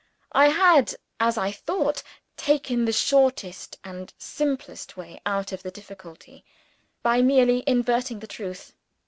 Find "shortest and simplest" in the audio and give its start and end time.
2.91-4.97